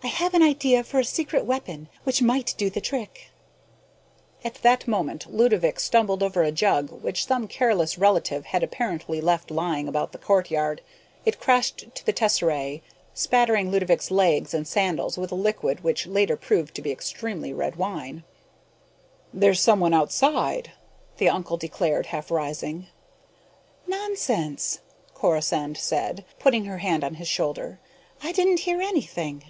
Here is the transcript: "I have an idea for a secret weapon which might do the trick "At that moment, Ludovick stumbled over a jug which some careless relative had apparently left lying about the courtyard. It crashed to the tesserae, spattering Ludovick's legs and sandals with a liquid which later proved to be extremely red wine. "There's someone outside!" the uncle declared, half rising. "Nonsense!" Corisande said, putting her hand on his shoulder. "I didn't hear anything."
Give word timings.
"I 0.00 0.06
have 0.22 0.32
an 0.32 0.42
idea 0.44 0.84
for 0.84 1.00
a 1.00 1.04
secret 1.04 1.44
weapon 1.44 1.88
which 2.04 2.22
might 2.22 2.54
do 2.56 2.70
the 2.70 2.80
trick 2.80 3.30
"At 4.44 4.54
that 4.62 4.86
moment, 4.86 5.26
Ludovick 5.26 5.80
stumbled 5.80 6.22
over 6.22 6.44
a 6.44 6.52
jug 6.52 6.90
which 7.02 7.26
some 7.26 7.48
careless 7.48 7.98
relative 7.98 8.46
had 8.46 8.62
apparently 8.62 9.20
left 9.20 9.50
lying 9.50 9.88
about 9.88 10.12
the 10.12 10.18
courtyard. 10.18 10.82
It 11.24 11.40
crashed 11.40 11.92
to 11.96 12.06
the 12.06 12.12
tesserae, 12.12 12.80
spattering 13.12 13.72
Ludovick's 13.72 14.12
legs 14.12 14.54
and 14.54 14.68
sandals 14.68 15.18
with 15.18 15.32
a 15.32 15.36
liquid 15.36 15.82
which 15.82 16.06
later 16.06 16.36
proved 16.36 16.76
to 16.76 16.82
be 16.82 16.92
extremely 16.92 17.52
red 17.52 17.74
wine. 17.74 18.22
"There's 19.34 19.60
someone 19.60 19.94
outside!" 19.94 20.70
the 21.16 21.28
uncle 21.28 21.56
declared, 21.56 22.06
half 22.06 22.30
rising. 22.30 22.86
"Nonsense!" 23.88 24.78
Corisande 25.14 25.76
said, 25.78 26.24
putting 26.38 26.66
her 26.66 26.78
hand 26.78 27.02
on 27.02 27.14
his 27.14 27.26
shoulder. 27.28 27.80
"I 28.22 28.30
didn't 28.30 28.60
hear 28.60 28.80
anything." 28.80 29.42